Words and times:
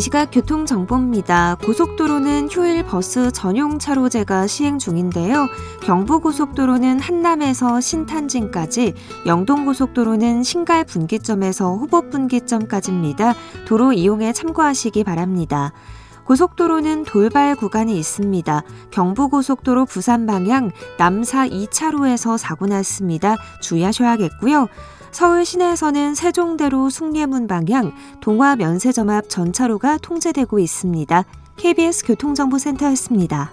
이 0.00 0.02
시각 0.02 0.30
교통정보입니다. 0.30 1.58
고속도로는 1.62 2.48
휴일 2.50 2.86
버스 2.86 3.30
전용 3.32 3.78
차로제가 3.78 4.46
시행 4.46 4.78
중인데요. 4.78 5.46
경부고속도로는 5.82 7.00
한남에서 7.00 7.82
신탄진까지, 7.82 8.94
영동고속도로는 9.26 10.42
신갈 10.42 10.84
분기점에서 10.84 11.74
후보 11.74 12.08
분기점까지입니다. 12.08 13.34
도로 13.68 13.92
이용에 13.92 14.32
참고하시기 14.32 15.04
바랍니다. 15.04 15.74
고속도로는 16.30 17.06
돌발 17.06 17.56
구간이 17.56 17.98
있습니다. 17.98 18.62
경부고속도로 18.92 19.84
부산 19.84 20.26
방향 20.26 20.70
남사 20.96 21.48
2차로에서 21.48 22.38
사고 22.38 22.68
났습니다. 22.68 23.36
주의하셔야겠고요. 23.60 24.68
서울 25.10 25.44
시내에서는 25.44 26.14
세종대로 26.14 26.88
숭례문 26.88 27.48
방향 27.48 27.92
동화 28.20 28.54
면세점 28.54 29.10
앞 29.10 29.28
전차로가 29.28 29.98
통제되고 29.98 30.60
있습니다. 30.60 31.24
KBS 31.56 32.06
교통정보센터였습니다. 32.06 33.50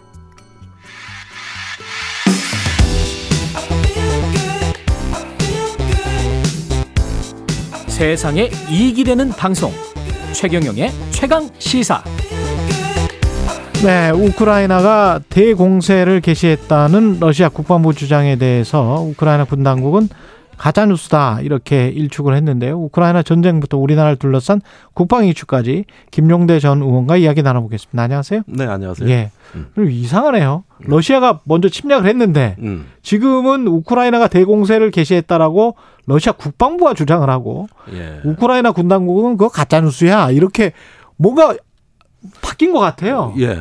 세상에 7.88 8.52
이익이 8.70 9.04
되는 9.04 9.30
방송 9.30 9.72
최경영의 10.32 10.92
최강 11.10 11.50
시사 11.58 12.04
네, 13.84 14.10
우크라이나가 14.10 15.20
대공세를 15.30 16.22
개시했다는 16.22 17.20
러시아 17.20 17.48
국방부 17.48 17.94
주장에 17.94 18.36
대해서 18.36 19.02
우크라이나 19.02 19.46
군 19.46 19.62
당국은 19.62 20.10
가짜뉴스다 20.58 21.42
이렇게 21.42 21.88
일축을 21.90 22.36
했는데요. 22.36 22.76
우크라이나 22.76 23.22
전쟁부터 23.22 23.78
우리나라를 23.78 24.18
둘러싼 24.18 24.62
국방 24.96 25.26
이슈까지 25.26 25.86
김용대 26.10 26.60
전 26.60 26.82
의원과 26.82 27.18
이야기 27.18 27.44
나눠보겠습니다. 27.44 28.02
안녕하세요. 28.02 28.42
네, 28.48 28.66
안녕하세요. 28.66 29.08
예. 29.10 29.30
음. 29.54 29.68
이상하네요. 29.78 30.64
러시아가 30.80 31.40
먼저 31.44 31.70
침략을 31.70 32.10
했는데 32.10 32.56
음. 32.60 32.88
지금은 33.04 33.68
우크라이나가 33.68 34.28
대공세를 34.28 34.90
개시했다라고 34.90 35.76
러시아 36.08 36.32
국방부가 36.32 36.96
주장을 36.96 37.30
하고 37.30 37.68
예. 37.94 38.22
우크라이나 38.26 38.72
군 38.72 38.88
당국은 38.88 39.38
그거 39.38 39.50
가짜뉴스야 39.50 40.32
이렇게 40.32 40.72
뭔가 41.18 41.56
바뀐 42.42 42.74
것 42.74 42.80
같아요. 42.80 43.34
예. 43.38 43.58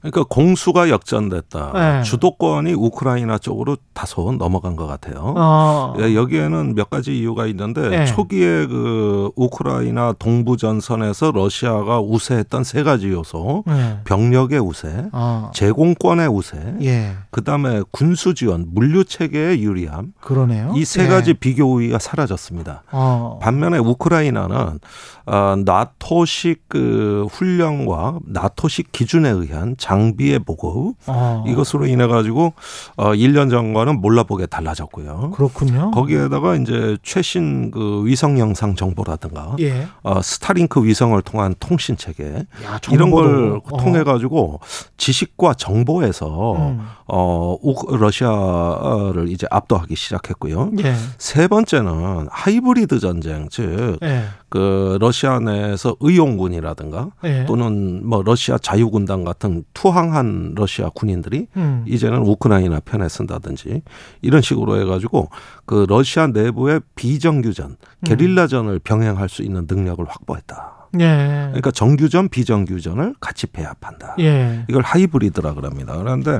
그러니까 0.00 0.24
공수가 0.28 0.90
역전됐다. 0.90 1.72
네. 1.72 2.02
주도권이 2.02 2.74
우크라이나 2.74 3.38
쪽으로 3.38 3.76
다소 3.94 4.32
넘어간 4.38 4.76
것 4.76 4.86
같아요. 4.86 5.34
어. 5.36 5.94
예, 5.98 6.14
여기에는 6.14 6.74
몇 6.74 6.90
가지 6.90 7.18
이유가 7.18 7.46
있는데 7.46 7.88
네. 7.88 8.04
초기에 8.06 8.66
그 8.66 9.30
우크라이나 9.36 10.12
동부 10.18 10.56
전선에서 10.58 11.32
러시아가 11.32 12.00
우세했던 12.00 12.62
세 12.64 12.82
가지 12.82 13.08
요소: 13.08 13.64
네. 13.66 14.00
병력의 14.04 14.60
우세, 14.60 15.06
어. 15.12 15.50
제공권의 15.54 16.28
우세, 16.28 16.74
예. 16.82 17.12
그다음에 17.30 17.82
군수 17.90 18.34
지원, 18.34 18.66
물류 18.68 19.04
체계의 19.04 19.62
유리함. 19.64 20.12
그러네요. 20.20 20.72
이 20.76 20.84
세 20.84 21.08
가지 21.08 21.30
예. 21.30 21.34
비교 21.34 21.64
우위가 21.74 21.98
사라졌습니다. 21.98 22.82
어. 22.92 23.38
반면에 23.42 23.78
우크라이나는 23.78 24.78
어, 25.26 25.54
나토식 25.64 26.64
그 26.68 27.26
훈련과 27.30 27.93
나토식 28.26 28.92
기준에 28.92 29.30
의한 29.30 29.76
장비의 29.78 30.40
보급 30.40 30.94
어. 31.06 31.44
이것으로 31.46 31.86
인해 31.86 32.06
가지고 32.06 32.52
어 32.96 33.12
1년 33.12 33.50
전과는 33.50 34.00
몰라보게 34.00 34.46
달라졌고요. 34.46 35.32
그렇군요. 35.34 35.90
거기에다가 35.90 36.56
이제 36.56 36.96
최신 37.02 37.70
그 37.70 38.04
위성 38.04 38.38
영상 38.38 38.74
정보라든가 38.74 39.56
예. 39.60 39.86
어 40.02 40.22
스타링크 40.22 40.84
위성을 40.84 41.20
통한 41.22 41.54
통신 41.60 41.96
체계 41.96 42.24
야, 42.64 42.80
이런 42.90 43.10
걸 43.10 43.60
어. 43.70 43.76
통해 43.78 44.02
가지고 44.04 44.60
지식과 44.96 45.54
정보에서 45.54 46.52
음. 46.56 46.86
어 47.06 47.56
러시아를 47.88 49.28
이제 49.28 49.46
압도하기 49.50 49.94
시작했고요. 49.96 50.72
예. 50.84 50.94
세 51.18 51.48
번째는 51.48 52.28
하이브리드 52.30 52.98
전쟁 53.00 53.48
즉 53.50 53.98
그 54.54 54.92
예. 54.94 54.98
러시아 55.00 55.40
내에서 55.40 55.96
의용군이라든가 55.98 57.10
예. 57.24 57.44
또는 57.44 58.06
뭐 58.06 58.22
러시아 58.22 58.56
자유군단 58.56 59.24
같은 59.24 59.64
투항한 59.74 60.52
러시아 60.54 60.90
군인들이 60.90 61.48
음. 61.56 61.84
이제는 61.88 62.18
우크라이나 62.18 62.78
편에 62.78 63.08
쓴다든지 63.08 63.82
이런 64.22 64.42
식으로 64.42 64.80
해가지고 64.80 65.28
그 65.66 65.86
러시아 65.88 66.28
내부의 66.28 66.82
비정규전, 66.94 67.66
음. 67.70 68.04
게릴라전을 68.04 68.78
병행할 68.78 69.28
수 69.28 69.42
있는 69.42 69.66
능력을 69.68 70.04
확보했다. 70.08 70.88
예. 71.00 71.46
그러니까 71.48 71.72
정규전, 71.72 72.28
비정규전을 72.28 73.16
같이 73.18 73.48
배합한다. 73.48 74.14
예. 74.20 74.64
이걸 74.68 74.84
하이브리드라 74.84 75.54
그럽니다. 75.54 75.96
그런데 75.96 76.38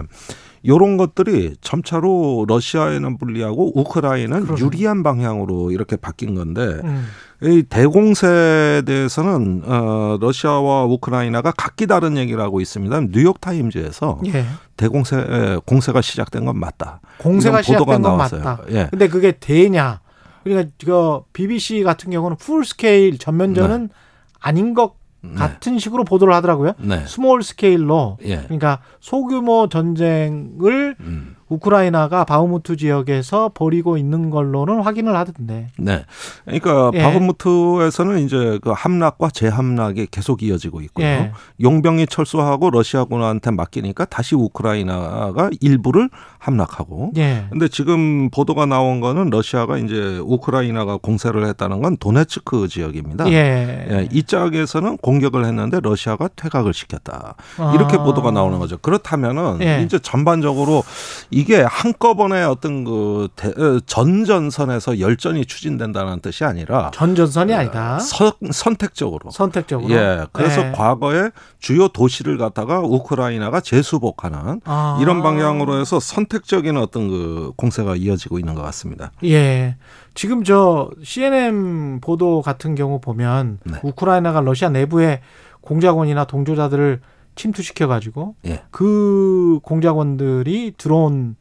요런 0.67 0.97
것들이 0.97 1.57
점차로 1.61 2.47
러시아에는 2.49 3.19
불리하고 3.19 3.79
우크라이나는 3.79 4.47
그러네. 4.47 4.63
유리한 4.63 5.03
방향으로 5.03 5.71
이렇게 5.71 5.97
바뀐 5.97 6.35
건데 6.35 6.81
음. 6.85 7.07
이 7.43 7.63
대공세에 7.63 8.83
대해서는 8.83 9.63
어 9.67 10.17
러시아와 10.21 10.85
우크라이나가 10.85 11.53
각기 11.53 11.87
다른 11.87 12.17
얘기를 12.17 12.41
하고 12.41 12.61
있습니다. 12.61 13.01
뉴욕 13.13 13.41
타임즈에서 13.41 14.21
예. 14.27 14.47
대공세 14.77 15.59
공세가 15.67 16.01
시작된 16.01 16.47
건 16.47 16.59
맞다. 16.59 17.01
공세가 17.19 17.61
시작된 17.61 17.87
건 17.87 18.03
나왔어요. 18.03 18.43
맞다. 18.43 18.63
예. 18.71 18.89
근데 18.91 19.09
그게 19.09 19.33
되냐? 19.39 20.01
그러니까 20.45 20.71
그 20.85 21.21
BBC 21.33 21.83
같은 21.83 22.11
경우는 22.11 22.39
full 22.39 22.65
scale 22.65 23.19
전면전은 23.19 23.89
네. 23.89 23.95
아닌 24.41 24.73
것 24.75 24.95
네. 25.31 25.35
같은 25.35 25.79
식으로 25.79 26.05
보도를 26.05 26.35
하더라고요. 26.35 26.75
네. 26.79 27.05
small 27.07 27.43
scale로 27.43 28.19
예. 28.25 28.37
그러니까 28.43 28.81
소규모 29.01 29.69
전쟁을 29.69 30.97
음. 31.01 31.37
우크라이나가 31.49 32.25
바흐무트 32.25 32.77
지역에서 32.77 33.51
벌이고 33.55 33.97
있는 33.97 34.31
걸로는 34.31 34.81
확인을 34.81 35.17
하던데. 35.17 35.69
네. 35.79 36.05
그러니까 36.45 36.91
예. 36.95 37.03
바흐무트에서는 37.03 38.19
이제 38.21 38.59
그 38.63 38.71
함락과 38.71 39.31
재함락이 39.31 40.09
계속 40.11 40.43
이어지고 40.43 40.81
있고요. 40.83 41.07
예. 41.07 41.33
용병이 41.61 42.07
철수하고 42.07 42.71
러시아군한테 42.71 43.51
맡기니까 43.51 44.07
다시 44.07 44.35
우크라이나가 44.35 45.51
일부를 45.61 46.09
함락하고. 46.45 47.13
예. 47.17 47.47
근데 47.51 47.69
지금 47.69 48.29
보도가 48.31 48.67
나온 48.67 49.01
거는 49.01 49.31
러시아가 49.31 49.79
이제 49.79 50.19
우크라이나가 50.23 50.99
공세를 50.99 51.47
했다는 51.47 51.81
건 51.81 51.97
도네츠크 51.97 52.69
지역입니다. 52.69 53.31
예. 53.31 53.87
예. 53.91 54.09
이 54.13 54.23
짝에서는 54.23 54.99
공격을 54.99 55.47
했는데 55.47 55.81
러시아가 55.83 56.29
퇴각을 56.37 56.75
시켰다. 56.75 57.37
이렇게 57.75 57.97
아. 57.97 58.03
보도가 58.03 58.31
나오는 58.31 58.59
거죠. 58.59 58.77
그렇다면은 58.77 59.59
예. 59.63 59.83
이제 59.83 59.99
전반적으로 59.99 60.85
이게 61.31 61.63
한꺼번에 61.63 62.43
어떤 62.43 62.85
그 62.85 63.29
대, 63.37 63.49
어, 63.49 63.81
전전선에서 63.87 65.01
열전이 65.01 65.47
추진된다는 65.47 66.21
뜻이 66.21 66.45
아니라 66.45 66.91
전전선이 66.93 67.55
아니다. 67.55 67.99
선, 68.01 68.33
선택적으로. 68.51 69.31
선택적으로. 69.31 69.91
예. 69.95 70.27
그래서 70.33 70.63
네. 70.63 70.73
과거에 70.73 71.31
주요 71.59 71.89
도시를 71.89 72.37
갖다가 72.37 72.81
우크라이나가 72.81 73.61
재수복하는 73.61 74.61
아. 74.67 74.99
이런 75.01 75.23
방향으로 75.23 75.81
해서 75.81 75.99
선택 76.01 76.34
적인 76.43 76.77
어떤 76.77 77.09
그 77.09 77.53
공세가 77.57 77.97
이어지고 77.97 78.39
있는 78.39 78.55
것 78.55 78.63
같습니다. 78.63 79.13
예. 79.25 79.77
지금 80.15 80.45
저 80.45 80.91
CNN 81.03 82.01
보도 82.01 82.43
같은 82.43 82.75
경우 82.75 83.01
보면 83.01 83.59
네. 83.65 83.79
우크라이나가 83.83 84.41
러시아 84.41 84.69
내부에 84.69 85.21
공작원이나 85.61 86.25
동조자들을 86.25 87.01
침투시켜 87.37 87.87
가지고 87.87 88.35
예. 88.47 88.63
그 88.71 89.59
공작원들이 89.63 90.75
드론 90.77 91.37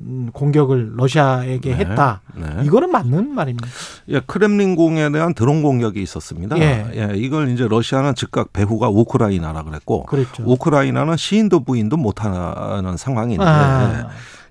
음, 0.00 0.30
공격을 0.32 0.92
러시아에게 0.96 1.70
네, 1.70 1.76
했다. 1.76 2.20
네. 2.36 2.46
이거는 2.64 2.90
맞는 2.90 3.34
말입니다. 3.34 3.66
예, 4.08 4.20
크렘린궁에 4.20 5.10
대한 5.10 5.34
드론 5.34 5.62
공격이 5.62 6.00
있었습니다. 6.00 6.56
예. 6.58 6.86
예. 6.94 7.16
이걸 7.16 7.48
이제 7.50 7.66
러시아는 7.66 8.14
즉각 8.14 8.52
배후가 8.52 8.88
우크라이나라 8.90 9.64
그랬고, 9.64 10.04
그랬죠. 10.04 10.44
우크라이나는 10.46 11.16
시인도 11.16 11.64
부인도 11.64 11.96
못하는 11.96 12.96
상황인데. 12.96 13.44
아. 13.44 14.08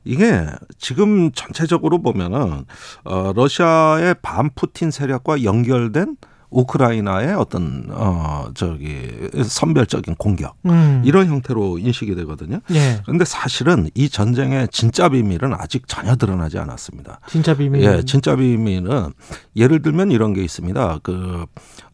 이게 0.07 0.47
지금 0.77 1.31
전체적으로 1.31 2.01
보면은 2.01 2.65
어 3.03 3.33
러시아의 3.35 4.15
반푸틴 4.21 4.91
세력과 4.91 5.43
연결된 5.43 6.15
우크라이나의 6.49 7.33
어떤 7.35 7.87
어 7.91 8.45
저기 8.53 9.09
선별적인 9.43 10.15
공격 10.15 10.55
음. 10.65 11.01
이런 11.05 11.27
형태로 11.27 11.77
인식이 11.79 12.15
되거든요. 12.15 12.59
예. 12.71 13.01
그런데 13.03 13.25
사실은 13.25 13.89
이 13.95 14.09
전쟁의 14.09 14.69
진짜 14.71 15.09
비밀은 15.09 15.53
아직 15.53 15.87
전혀 15.87 16.15
드러나지 16.15 16.57
않았습니다. 16.57 17.19
진짜 17.27 17.53
비밀. 17.53 17.83
예, 17.83 18.01
진짜 18.03 18.35
비밀은 18.35 19.11
예를 19.55 19.81
들면 19.81 20.11
이런 20.11 20.33
게 20.33 20.43
있습니다. 20.43 20.99
그 21.03 21.45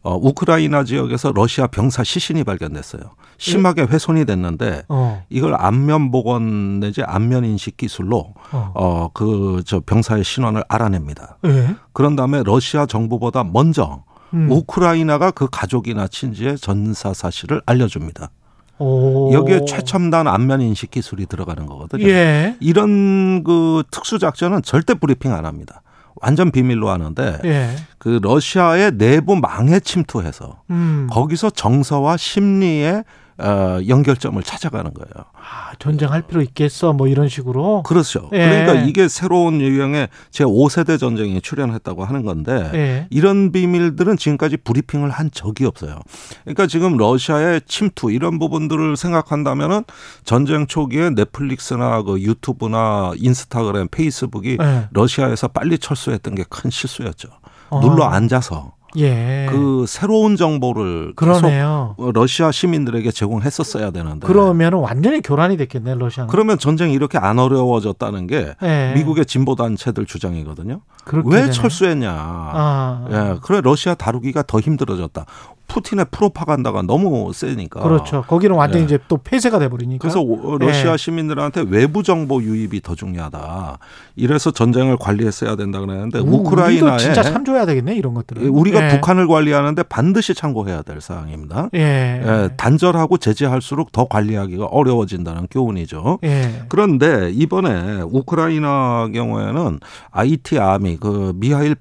어, 0.02 0.16
우크라이나 0.16 0.84
지역에서 0.84 1.32
러시아 1.34 1.66
병사 1.66 2.04
시신이 2.04 2.44
발견됐어요. 2.44 3.02
심하게 3.38 3.82
예? 3.82 3.86
훼손이 3.86 4.24
됐는데 4.26 4.82
어. 4.88 5.24
이걸 5.30 5.54
안면 5.56 6.10
복원 6.10 6.78
내지 6.80 7.02
안면 7.02 7.44
인식 7.44 7.76
기술로 7.76 8.34
어 8.52 9.08
그 9.14 9.62
저 9.66 9.80
병사의 9.80 10.24
신원을 10.24 10.62
알아냅니다. 10.68 11.38
예? 11.46 11.74
그런 11.92 12.16
다음에 12.16 12.42
러시아 12.44 12.86
정부보다 12.86 13.44
먼저 13.44 14.04
음. 14.34 14.50
우크라이나가 14.50 15.30
그 15.30 15.48
가족이나 15.50 16.08
친지의 16.08 16.58
전사 16.58 17.14
사실을 17.14 17.62
알려줍니다. 17.66 18.30
오. 18.78 19.32
여기에 19.32 19.64
최첨단 19.66 20.26
안면 20.26 20.60
인식 20.60 20.90
기술이 20.90 21.26
들어가는 21.26 21.64
거거든요. 21.66 22.06
예. 22.08 22.56
이런 22.60 23.44
그 23.44 23.84
특수 23.90 24.18
작전은 24.18 24.62
절대 24.62 24.94
브리핑 24.94 25.32
안 25.32 25.46
합니다. 25.46 25.82
완전 26.16 26.50
비밀로 26.50 26.90
하는데 26.90 27.38
예. 27.44 27.76
그 27.98 28.18
러시아의 28.22 28.92
내부 28.98 29.36
망에 29.36 29.80
침투해서 29.80 30.62
음. 30.70 31.06
거기서 31.10 31.50
정서와 31.50 32.16
심리의 32.16 33.04
어, 33.38 33.80
연결점을 33.88 34.40
찾아가는 34.44 34.94
거예요. 34.94 35.24
아, 35.34 35.72
전쟁할 35.80 36.22
필요 36.22 36.40
있겠어? 36.42 36.92
뭐 36.92 37.08
이런 37.08 37.28
식으로? 37.28 37.82
그렇죠. 37.82 38.30
예. 38.32 38.38
그러니까 38.48 38.74
이게 38.86 39.08
새로운 39.08 39.60
유형의 39.60 40.08
제 40.30 40.44
5세대 40.44 40.98
전쟁에 41.00 41.40
출연했다고 41.40 42.04
하는 42.04 42.24
건데 42.24 42.70
예. 42.74 43.06
이런 43.10 43.50
비밀들은 43.50 44.16
지금까지 44.16 44.58
브리핑을 44.58 45.10
한 45.10 45.30
적이 45.32 45.66
없어요. 45.66 45.98
그러니까 46.44 46.66
지금 46.68 46.96
러시아의 46.96 47.62
침투 47.66 48.12
이런 48.12 48.38
부분들을 48.38 48.96
생각한다면은 48.96 49.82
전쟁 50.24 50.66
초기에 50.68 51.10
넷플릭스나 51.10 52.02
그 52.02 52.20
유튜브나 52.20 53.12
인스타그램, 53.16 53.88
페이스북이 53.90 54.58
예. 54.60 54.88
러시아에서 54.92 55.48
빨리 55.48 55.78
철수했던 55.78 56.34
게 56.36 56.44
큰 56.48 56.70
실수였죠. 56.70 57.28
어. 57.70 57.80
눌러 57.80 58.04
앉아서 58.04 58.73
예. 58.96 59.46
그 59.50 59.84
새로운 59.88 60.36
정보를 60.36 61.14
그러네요. 61.16 61.94
계속 61.98 62.12
러시아 62.12 62.50
시민들에게 62.52 63.10
제공했었어야 63.10 63.90
되는데. 63.90 64.26
그러면 64.26 64.74
완전히 64.74 65.20
교란이 65.20 65.56
됐겠네, 65.56 65.96
러시아. 65.96 66.26
그러면 66.26 66.58
전쟁이 66.58 66.92
이렇게 66.92 67.18
안 67.18 67.38
어려워졌다는 67.38 68.26
게 68.26 68.54
예. 68.62 68.92
미국의 68.94 69.26
진보 69.26 69.54
단체들 69.56 70.06
주장이거든요. 70.06 70.80
왜 71.24 71.40
되네. 71.40 71.52
철수했냐. 71.52 72.10
아. 72.10 73.08
예, 73.10 73.38
그래 73.42 73.60
러시아 73.62 73.94
다루기가 73.94 74.42
더 74.42 74.60
힘들어졌다. 74.60 75.24
푸틴의 75.66 76.06
프로파간다가 76.10 76.82
너무 76.82 77.32
세니까. 77.32 77.80
그렇죠. 77.80 78.22
거기는 78.26 78.54
완전히 78.56 78.82
예. 78.82 78.84
이제 78.84 78.98
또 79.08 79.16
폐쇄가 79.16 79.58
돼 79.58 79.68
버리니까. 79.68 80.00
그래서 80.00 80.24
러시아 80.58 80.92
예. 80.92 80.96
시민들한테 80.96 81.64
외부 81.68 82.02
정보 82.02 82.42
유입이 82.42 82.82
더 82.82 82.94
중요하다. 82.94 83.78
이래서 84.16 84.50
전쟁을 84.50 84.96
관리했어야 84.98 85.56
된다 85.56 85.80
그랬는데 85.80 86.20
우, 86.20 86.40
우크라이나에 86.40 86.98
진짜 86.98 87.22
참조해야 87.22 87.66
되겠네 87.66 87.94
이런 87.96 88.14
것들은. 88.14 88.42
예, 88.42 88.46
우리가 88.46 88.84
예. 88.84 88.88
북한을 88.94 89.26
관리하는데 89.26 89.82
반드시 89.84 90.34
참고해야 90.34 90.82
될 90.82 91.00
사항입니다. 91.00 91.70
예. 91.74 91.80
예. 91.80 92.48
단절하고 92.56 93.18
제재할수록 93.18 93.90
더 93.92 94.06
관리하기가 94.06 94.66
어려워진다는 94.66 95.48
교훈이죠. 95.50 96.18
예. 96.24 96.64
그런데 96.68 97.30
이번에 97.32 98.02
우크라이나 98.02 99.08
경우에는 99.12 99.80
IT 100.10 100.58
아미 100.58 100.98
그 100.98 101.32
미하일 101.36 101.74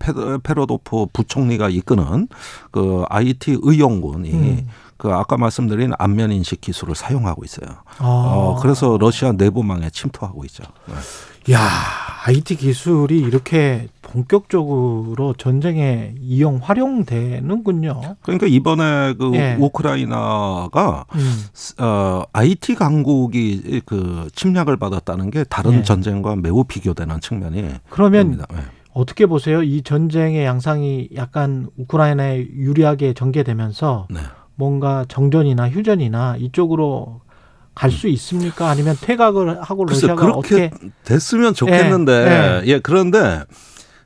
페로도프 0.44 1.07
부총리가 1.13 1.69
이끄는 1.69 2.27
그 2.71 3.03
IT 3.09 3.57
의 3.63 3.72
의용군이 3.73 4.31
음. 4.31 4.67
그 4.97 5.11
아까 5.11 5.37
말씀드린 5.37 5.91
안면 5.97 6.31
인식 6.31 6.61
기술을 6.61 6.95
사용하고 6.95 7.43
있어요. 7.43 7.67
아. 7.97 8.05
어, 8.05 8.59
그래서 8.61 8.97
러시아 8.99 9.33
내부망에 9.33 9.89
침투하고 9.89 10.45
있죠. 10.45 10.63
네. 10.85 11.53
야, 11.53 11.59
IT 12.25 12.55
기술이 12.55 13.19
이렇게 13.19 13.89
본격적으로 14.01 15.33
전쟁에 15.37 16.13
이용 16.21 16.59
활용되는군요. 16.61 18.15
그러니까 18.21 18.47
이번에 18.47 19.13
그 19.15 19.31
예. 19.33 19.57
우크라이나가 19.59 21.05
음. 21.15 21.43
어, 21.79 22.23
IT 22.31 22.75
강국이 22.75 23.81
그 23.85 24.29
침략을 24.35 24.77
받았다는 24.77 25.31
게 25.31 25.43
다른 25.43 25.79
예. 25.79 25.83
전쟁과 25.83 26.37
매우 26.37 26.63
비교되는 26.63 27.19
측면이 27.19 27.71
그러면 27.89 28.37
네. 28.37 28.61
어떻게 28.93 29.25
보세요? 29.25 29.63
이 29.63 29.81
전쟁의 29.81 30.45
양상이 30.45 31.09
약간 31.15 31.67
우크라이나에 31.77 32.47
유리하게 32.53 33.13
전개되면서 33.13 34.07
네. 34.09 34.19
뭔가 34.55 35.05
정전이나 35.07 35.69
휴전이나 35.69 36.37
이쪽으로 36.37 37.21
갈수 37.75 38.07
음. 38.07 38.13
있습니까? 38.13 38.69
아니면 38.69 38.95
퇴각을 38.99 39.61
하고 39.61 39.85
러시아가 39.85 40.15
그렇게 40.15 40.37
어떻게 40.37 40.71
됐으면 41.03 41.53
좋겠는데 41.55 42.11
예, 42.11 42.61
예. 42.67 42.73
예 42.73 42.79
그런데 42.79 43.43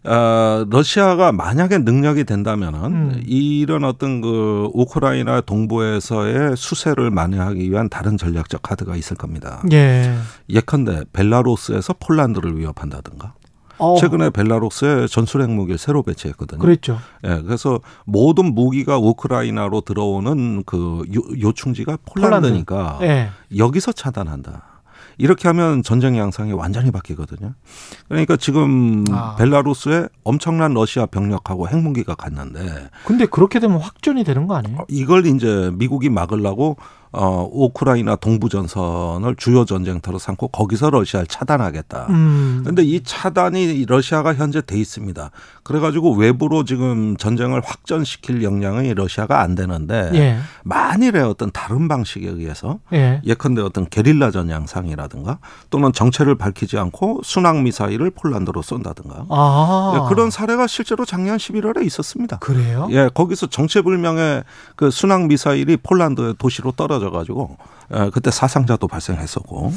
어, 0.05 0.65
러시아가 0.69 1.33
만약에 1.33 1.79
능력이 1.79 2.23
된다면은 2.23 2.79
음. 2.85 3.23
이런 3.25 3.83
어떤 3.83 4.21
그 4.21 4.69
우크라이나 4.73 5.41
동부에서의 5.41 6.55
수세를 6.55 7.11
만회하기 7.11 7.69
위한 7.69 7.89
다른 7.89 8.17
전략적 8.17 8.61
카드가 8.61 8.95
있을 8.95 9.17
겁니다. 9.17 9.61
예. 9.73 10.15
예컨대 10.49 11.03
벨라루스에서 11.11 11.95
폴란드를 11.99 12.57
위협한다든가. 12.57 13.33
어. 13.77 13.95
최근에 14.00 14.29
벨라루스에 14.31 15.07
전술 15.07 15.41
핵무기를 15.44 15.77
새로 15.77 16.03
배치했거든요. 16.03 16.59
그랬죠. 16.59 17.00
예, 17.25 17.41
그래서 17.41 17.79
모든 18.06 18.53
무기가 18.56 18.97
우크라이나로 18.97 19.81
들어오는 19.81 20.63
그 20.65 21.03
요, 21.44 21.51
충지가 21.51 21.97
폴란드니까 22.06 22.97
폴란드. 22.97 23.06
예. 23.06 23.29
여기서 23.57 23.91
차단한다. 23.91 24.63
이렇게 25.19 25.47
하면 25.47 25.81
전쟁 25.81 26.15
양상이 26.18 26.53
완전히 26.53 26.91
바뀌거든요. 26.91 27.53
그러니까 28.07 28.38
지금 28.38 29.03
아. 29.12 29.35
벨라루스에 29.35 30.07
엄청난 30.23 30.73
러시아 30.73 31.07
병력하고 31.07 31.68
핵무기가 31.68 32.13
갔는데. 32.13 32.89
근데 33.03 33.25
그렇게 33.25 33.59
되면 33.59 33.80
확전이 33.80 34.23
되는 34.23 34.45
거 34.47 34.56
아니에요? 34.56 34.85
이걸 34.89 35.25
이제 35.25 35.71
미국이 35.73 36.09
막으려고 36.09 36.77
어, 37.12 37.48
우크라이나 37.51 38.15
동부 38.15 38.50
전선을 38.50 39.36
주요 39.36 39.65
전쟁터로 39.65 40.19
삼고 40.19 40.50
거기서 40.50 40.89
러시아를 40.89 41.27
차단하겠다. 41.27 42.07
음. 42.09 42.59
그런데 42.63 42.83
이 42.83 43.01
차단이 43.04 43.86
러시아가 43.88 44.33
현재 44.33 44.62
돼 44.62 44.77
있습니다. 44.77 45.31
그래가지고 45.63 46.15
외부로 46.15 46.63
지금 46.63 47.18
전쟁을 47.18 47.62
확전시킬 47.63 48.44
역량이 48.44 48.94
러시아가 48.94 49.42
안 49.42 49.56
되는데 49.56 50.12
예. 50.13 50.38
만일에 50.63 51.19
어떤 51.19 51.51
다른 51.51 51.88
방식에 51.88 52.27
의해서 52.27 52.80
예. 52.94 53.21
컨대 53.38 53.62
어떤 53.62 53.88
게릴라 53.88 54.31
전향상이라든가 54.31 55.39
또는 55.69 55.92
정체를 55.94 56.36
밝히지 56.36 56.77
않고 56.77 57.21
순항 57.24 57.63
미사일을 57.63 58.12
폴란드로 58.12 58.62
쏜다든가 58.62 59.25
아. 59.30 59.94
예, 59.95 60.09
그런 60.09 60.30
사례가 60.30 60.68
실제로 60.68 61.06
작년 61.06 61.38
11월에 61.38 61.86
있었습니다. 61.86 62.38
그래요? 62.39 62.88
예, 62.92 63.09
거기서 63.13 63.48
정체불명의 63.48 64.44
그 64.75 64.89
순항 64.89 65.27
미사일이 65.27 65.77
폴란드 65.77 66.36
도시로 66.38 66.71
떨어 66.71 66.96
떨어져 66.97 67.11
가지고 67.11 67.57
예, 67.94 68.09
그때 68.13 68.31
사상자도 68.31 68.88
발생했었고 68.88 69.71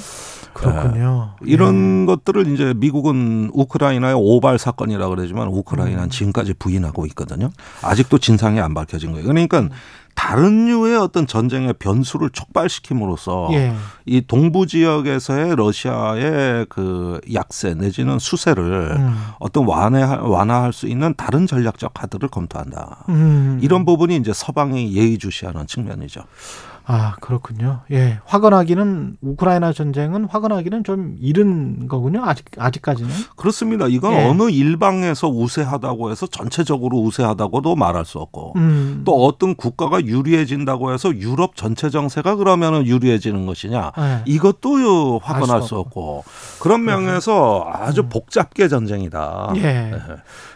그렇군요. 0.52 1.34
예, 1.46 1.50
이런 1.50 2.02
예. 2.02 2.06
것들을 2.06 2.48
이제 2.48 2.74
미국은 2.76 3.50
우크라이나의 3.52 4.14
오발 4.18 4.58
사건이라 4.58 5.08
그러지만 5.08 5.48
우크라이나는 5.48 6.04
음. 6.04 6.10
지금까지 6.10 6.54
부인하고 6.54 7.06
있거든요. 7.06 7.50
아직도 7.82 8.18
진상이 8.18 8.60
안 8.60 8.74
밝혀진 8.74 9.12
거예요. 9.12 9.26
그러니까 9.26 9.68
다른 10.16 10.66
류의 10.66 10.96
어떤 10.96 11.26
전쟁의 11.26 11.74
변수를 11.78 12.30
촉발시킴으로써 12.30 13.48
예. 13.52 13.72
이 14.04 14.20
동부 14.20 14.66
지역에서의 14.66 15.56
러시아의 15.56 16.66
그 16.68 17.20
약세 17.32 17.74
내지는 17.74 18.18
수세를 18.18 18.96
음. 18.98 19.16
어떤 19.38 19.66
완화 19.66 20.20
완화할 20.20 20.72
수 20.72 20.88
있는 20.88 21.14
다른 21.16 21.46
전략적 21.46 21.94
카드를 21.94 22.28
검토한다. 22.28 23.04
음. 23.08 23.60
이런 23.62 23.84
부분이 23.84 24.16
이제 24.16 24.32
서방이 24.34 24.94
예의주시하는 24.94 25.66
측면이죠. 25.66 26.22
아 26.92 27.14
그렇군요. 27.20 27.82
예, 27.92 28.18
화건하기는 28.24 29.18
우크라이나 29.20 29.72
전쟁은 29.72 30.24
화건하기는 30.24 30.82
좀 30.82 31.16
이른 31.20 31.86
거군요. 31.86 32.24
아직 32.24 32.46
아직까지는 32.58 33.08
그렇습니다. 33.36 33.86
이건 33.86 34.14
예. 34.14 34.24
어느 34.24 34.50
일방에서 34.50 35.28
우세하다고 35.28 36.10
해서 36.10 36.26
전체적으로 36.26 36.98
우세하다고도 36.98 37.76
말할 37.76 38.04
수 38.04 38.18
없고 38.18 38.54
음. 38.56 39.02
또 39.04 39.24
어떤 39.24 39.54
국가가 39.54 40.04
유리해진다고 40.04 40.92
해서 40.92 41.14
유럽 41.14 41.54
전체 41.54 41.90
정세가 41.90 42.34
그러면은 42.34 42.84
유리해지는 42.84 43.46
것이냐 43.46 43.92
예. 43.96 44.22
이것도 44.26 45.20
화건할 45.22 45.62
수 45.62 45.76
없고 45.76 46.24
그런 46.58 46.84
면에서 46.84 47.70
아주 47.72 48.00
음. 48.00 48.08
복잡게 48.08 48.66
전쟁이다. 48.66 49.52
예. 49.56 49.60
예. 49.60 49.94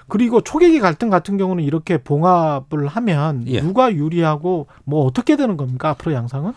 그리고 0.09 0.41
초계기 0.41 0.81
갈등 0.81 1.11
같은 1.11 1.37
경우는 1.37 1.65
이렇게 1.65 1.99
봉합을 1.99 2.87
하면 2.87 3.45
예. 3.47 3.61
누가 3.61 3.93
유리하고 3.93 4.67
뭐 4.85 5.05
어떻게 5.05 5.37
되는 5.37 5.57
겁니까 5.57 5.91
앞으로 5.91 6.13
양상은? 6.13 6.53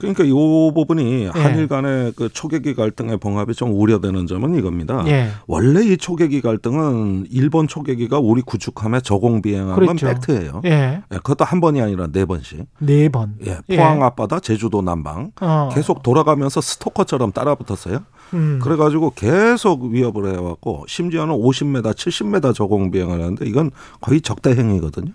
그러니까 0.00 0.24
이 0.24 0.30
부분이 0.30 1.24
예. 1.24 1.28
한일 1.28 1.68
간의 1.68 2.14
그 2.16 2.30
초계기 2.30 2.74
갈등의 2.74 3.18
봉합이 3.18 3.54
좀 3.54 3.78
우려되는 3.78 4.26
점은 4.26 4.54
이겁니다. 4.54 5.04
예. 5.06 5.28
원래 5.46 5.84
이 5.84 5.96
초계기 5.98 6.40
갈등은 6.40 7.26
일본 7.30 7.68
초계기가 7.68 8.18
우리 8.18 8.40
구축함에 8.40 9.00
저공 9.00 9.42
비행한 9.42 9.74
그렇죠. 9.74 10.06
건 10.06 10.14
팩트예요. 10.14 10.62
예. 10.64 10.70
예. 10.70 11.16
그것도 11.16 11.44
한 11.44 11.60
번이 11.60 11.82
아니라 11.82 12.06
네 12.10 12.24
번씩. 12.24 12.66
네 12.78 13.10
번. 13.10 13.34
예. 13.44 13.58
포항 13.76 14.02
앞바다, 14.02 14.40
제주도 14.40 14.80
남방 14.80 15.32
어. 15.40 15.68
계속 15.72 16.02
돌아가면서 16.02 16.62
스토커처럼 16.62 17.32
따라붙었어요. 17.32 18.00
음. 18.34 18.58
그래가지고 18.62 19.12
계속 19.14 19.82
위협을 19.84 20.32
해왔고 20.32 20.84
심지어는 20.88 21.34
50m, 21.34 21.82
70m 21.94 22.54
저공 22.54 22.90
비행을 22.90 23.20
하는데 23.20 23.44
이건 23.46 23.70
거의 24.00 24.20
적대 24.20 24.50
행위거든요. 24.54 25.12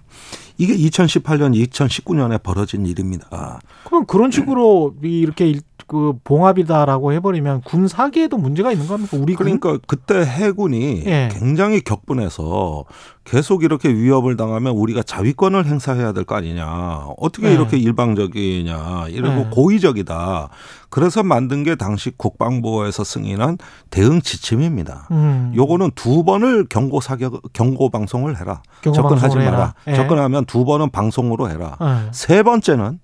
이게 0.57 0.73
2018년, 0.75 1.53
2019년에 1.67 2.41
벌어진 2.41 2.85
일입니다. 2.85 3.59
그럼 3.83 4.05
그런 4.05 4.31
식으로 4.31 4.95
이렇게 5.01 5.59
그 5.87 6.13
봉합이다라고 6.23 7.11
해버리면 7.13 7.61
군 7.61 7.87
사기에도 7.87 8.37
문제가 8.37 8.71
있는 8.71 8.87
겁니까? 8.87 9.17
우리 9.19 9.35
그러니까 9.35 9.71
군? 9.71 9.79
그때 9.85 10.15
해군이 10.25 11.03
예. 11.05 11.29
굉장히 11.31 11.81
격분해서 11.81 12.85
계속 13.23 13.63
이렇게 13.63 13.89
위협을 13.93 14.35
당하면 14.37 14.73
우리가 14.75 15.03
자위권을 15.03 15.65
행사해야 15.65 16.11
될 16.13 16.23
거 16.25 16.35
아니냐. 16.35 17.07
어떻게 17.17 17.49
예. 17.49 17.53
이렇게 17.53 17.77
일방적이냐. 17.77 19.07
이러고 19.09 19.39
예. 19.41 19.47
고의적이다. 19.51 20.49
그래서 20.95 21.23
만든 21.23 21.63
게 21.63 21.75
당시 21.75 22.09
국방부에서 22.15 23.03
승인한 23.03 23.57
대응 23.89 24.21
지침입니다. 24.21 25.09
음. 25.11 25.51
요거는 25.53 25.91
두 25.93 26.23
번을 26.23 26.67
경고 26.69 27.01
사격 27.01 27.41
경고 27.51 27.89
방송을 27.89 28.39
해라. 28.39 28.63
경고 28.81 28.95
접근하지 28.95 29.35
마라. 29.35 29.73
예. 29.87 29.93
접근하면 29.93 30.45
두 30.45 30.63
번은 30.63 30.91
방송으로 30.91 31.49
해라. 31.49 31.75
예. 31.81 32.09
세 32.13 32.43
번째는 32.43 32.99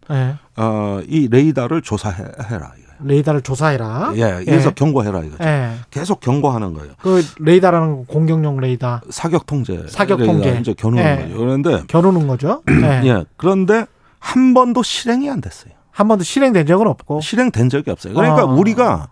어, 0.56 1.02
이 1.06 1.28
레이더를 1.30 1.82
조사해라. 1.82 2.72
레이더를 3.02 3.42
조사해라. 3.42 4.14
예, 4.16 4.42
그래서 4.46 4.70
예. 4.70 4.74
경고해라 4.74 5.24
이거죠. 5.24 5.44
예. 5.44 5.74
계속 5.90 6.22
경고하는 6.22 6.74
거예요. 6.74 6.94
그 7.02 7.22
레이더라는 7.40 8.06
공격용 8.06 8.62
레이더. 8.62 9.02
사격 9.10 9.46
통제. 9.46 9.84
사격 9.90 10.20
통제. 10.20 10.58
이제 10.62 10.74
겨누는 10.74 11.04
예. 11.04 11.24
거죠. 11.24 11.38
그런데 11.38 11.84
겨누는 11.88 12.26
거죠. 12.28 12.62
예. 12.72 13.10
예. 13.10 13.26
그런데 13.36 13.86
한 14.18 14.54
번도 14.54 14.82
실행이 14.82 15.30
안 15.30 15.42
됐어요. 15.42 15.81
한 16.02 16.08
번도 16.08 16.24
실행된 16.24 16.66
적은 16.66 16.88
없고. 16.88 17.22
실행된 17.22 17.70
적이 17.70 17.92
없어요. 17.92 18.16
그러니까 18.16 18.42
아. 18.42 18.46
우리가 18.46 19.08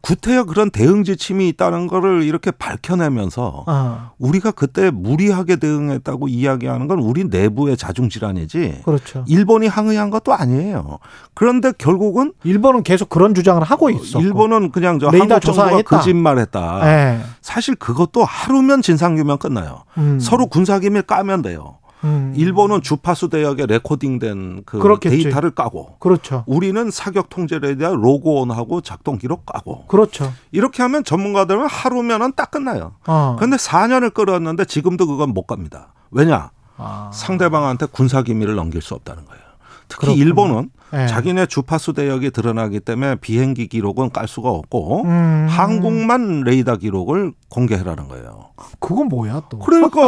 구태여 0.00 0.44
그런 0.44 0.70
대응 0.70 1.02
지침이 1.02 1.48
있다는 1.48 1.88
거를 1.88 2.22
이렇게 2.22 2.52
밝혀내면서 2.52 3.64
아. 3.66 4.12
우리가 4.20 4.52
그때 4.52 4.92
무리하게 4.92 5.56
대응했다고 5.56 6.28
이야기하는 6.28 6.86
건 6.86 7.00
우리 7.00 7.24
내부의 7.24 7.76
자중 7.76 8.08
질환이지. 8.08 8.82
그렇죠. 8.84 9.24
일본이 9.26 9.66
항의한 9.66 10.10
것도 10.10 10.32
아니에요. 10.32 11.00
그런데 11.34 11.72
결국은 11.76 12.32
일본은 12.44 12.84
계속 12.84 13.08
그런 13.08 13.34
주장을 13.34 13.60
하고 13.60 13.90
있어. 13.90 14.20
일본은 14.20 14.70
그냥 14.70 15.00
저 15.00 15.08
한국 15.08 15.40
정부가 15.40 15.82
거짓말했다. 15.82 16.84
네. 16.84 17.20
사실 17.42 17.74
그것도 17.74 18.22
하루면 18.24 18.82
진상 18.82 19.16
규명 19.16 19.38
끝나요. 19.38 19.82
음. 19.98 20.20
서로 20.20 20.46
군사 20.46 20.78
기밀 20.78 21.02
까면 21.02 21.42
돼요. 21.42 21.78
음. 22.04 22.32
일본은 22.36 22.82
주파수 22.82 23.28
대역에 23.28 23.66
레코딩된 23.66 24.62
그 24.66 24.78
그렇겠지. 24.78 25.24
데이터를 25.24 25.50
까고 25.50 25.96
그렇죠. 25.98 26.44
우리는 26.46 26.90
사격 26.90 27.28
통제에 27.28 27.58
대한 27.76 28.00
로그온하고 28.00 28.80
작동 28.80 29.18
기록 29.18 29.46
까고 29.46 29.86
그렇죠. 29.86 30.32
이렇게 30.52 30.82
하면 30.82 31.04
전문가들은 31.04 31.66
하루면은 31.66 32.32
딱 32.36 32.50
끝나요. 32.50 32.92
어. 33.06 33.36
그런데 33.38 33.56
4년을 33.56 34.14
끌었는데 34.14 34.64
지금도 34.64 35.06
그건 35.06 35.34
못 35.34 35.46
갑니다. 35.46 35.92
왜냐? 36.10 36.50
아. 36.76 37.10
상대방한테 37.12 37.86
군사 37.86 38.22
기밀을 38.22 38.54
넘길 38.54 38.80
수 38.82 38.94
없다는 38.94 39.24
거예요. 39.24 39.42
특히 39.88 40.06
그렇구나. 40.06 40.24
일본은 40.24 40.70
네. 40.90 41.06
자기네 41.06 41.46
주파수 41.46 41.92
대역이 41.92 42.30
드러나기 42.30 42.80
때문에 42.80 43.16
비행기 43.16 43.66
기록은 43.68 44.10
깔 44.10 44.26
수가 44.26 44.50
없고 44.50 45.04
음. 45.04 45.46
한국만 45.48 46.42
레이더 46.42 46.76
기록을 46.76 47.32
공개해라는 47.50 48.08
거예요. 48.08 48.50
그건 48.78 49.08
뭐야 49.08 49.42
또? 49.50 49.58
그러니까 49.58 50.00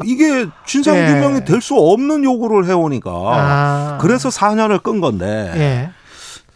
이게 0.04 0.46
진상 0.66 0.96
규명이 0.96 1.40
네. 1.40 1.44
될수 1.44 1.74
없는 1.76 2.24
요구를 2.24 2.66
해오니까 2.66 3.10
아. 3.12 3.98
그래서 4.00 4.28
4년을 4.28 4.82
끈 4.82 5.00
건데 5.00 5.52
네. 5.54 5.90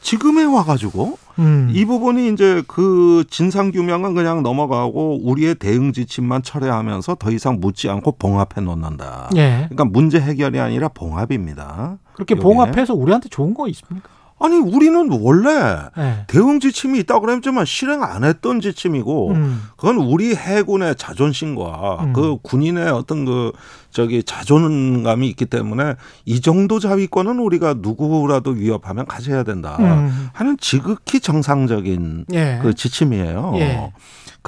지금에 0.00 0.44
와가지고 0.44 1.18
음. 1.38 1.70
이 1.73 1.85
부분이 1.85 2.32
이제 2.32 2.62
그 2.66 3.25
진상 3.30 3.70
규명은 3.70 4.14
그냥 4.14 4.42
넘어가고 4.42 5.20
우리의 5.23 5.56
대응 5.56 5.92
지침만 5.92 6.42
철회하면서 6.42 7.16
더 7.16 7.30
이상 7.30 7.61
묻지 7.61 7.88
않고 7.88 8.12
봉합해 8.12 8.61
놓는다. 8.62 9.30
예. 9.37 9.66
그러니까 9.68 9.85
문제 9.85 10.20
해결이 10.20 10.58
아니라 10.58 10.88
봉합입니다. 10.88 11.99
그렇게 12.18 12.34
요게. 12.34 12.42
봉합해서 12.42 12.94
우리한테 12.94 13.28
좋은 13.28 13.54
거 13.54 13.68
있습니까? 13.68 14.08
아니 14.40 14.56
우리는 14.56 15.08
원래 15.20 15.50
네. 15.96 16.25
대응 16.28 16.60
지침이 16.60 16.98
있다고 17.00 17.22
그랬지만 17.22 17.64
실행 17.64 18.04
안 18.04 18.22
했던 18.22 18.60
지침이고 18.60 19.30
음. 19.30 19.62
그건 19.76 19.96
우리 19.96 20.34
해군의 20.34 20.94
자존심과 20.96 21.98
음. 22.04 22.12
그 22.12 22.37
군인의 22.42 22.88
어떤 22.88 23.25
그 23.25 23.50
저기 23.90 24.22
자존감이 24.22 25.26
있기 25.28 25.46
때문에 25.46 25.94
이 26.25 26.40
정도 26.40 26.78
자위권은 26.78 27.40
우리가 27.40 27.76
누구라도 27.78 28.50
위협하면 28.50 29.06
가져야 29.06 29.42
된다 29.42 29.76
음. 29.80 30.28
하는 30.32 30.56
지극히 30.60 31.18
정상적인 31.18 32.26
예. 32.32 32.60
그 32.62 32.75
지침이에요. 32.75 33.54
예. 33.56 33.92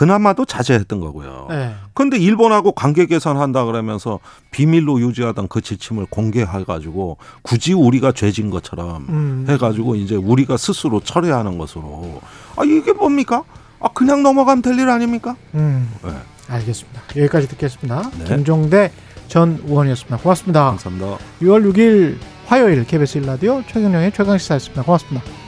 그나마도 0.00 0.46
자제했던 0.46 0.98
거고요. 0.98 1.48
네. 1.50 1.74
그런데 1.92 2.16
일본하고 2.16 2.72
관계 2.72 3.04
개선한다 3.04 3.66
그러면서 3.66 4.18
비밀로 4.50 4.98
유지하던 4.98 5.48
그 5.48 5.60
지침을 5.60 6.06
공개해 6.08 6.64
가지고 6.64 7.18
굳이 7.42 7.74
우리가 7.74 8.12
죄진 8.12 8.48
것처럼 8.48 9.04
음. 9.10 9.44
해 9.46 9.58
가지고 9.58 9.96
이제 9.96 10.16
우리가 10.16 10.56
스스로 10.56 11.00
철회하는 11.00 11.58
것으로 11.58 12.22
아 12.56 12.64
이게 12.64 12.94
뭡니까? 12.94 13.44
아 13.78 13.88
그냥 13.92 14.22
넘어가면 14.22 14.62
될 14.62 14.78
일 14.78 14.88
아닙니까? 14.88 15.36
음. 15.52 15.92
네. 16.02 16.12
알겠습니다. 16.48 17.02
여기까지 17.16 17.48
듣겠습니다. 17.48 18.10
네. 18.20 18.24
김종대 18.24 18.92
전 19.28 19.62
의원이었습니다. 19.66 20.16
고맙습니다. 20.16 20.64
감사합니다. 20.64 21.18
6월 21.42 21.70
6일 21.74 22.16
화요일 22.46 22.86
KBS 22.86 23.20
1라디오 23.20 23.62
최경영의 23.68 24.12
최강시사였습니다. 24.12 24.82
고맙습니다. 24.82 25.39